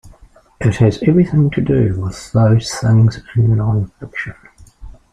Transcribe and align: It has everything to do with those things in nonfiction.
It 0.59 0.77
has 0.77 1.03
everything 1.03 1.51
to 1.51 1.61
do 1.61 2.01
with 2.01 2.31
those 2.31 2.73
things 2.79 3.19
in 3.35 3.49
nonfiction. 3.57 4.33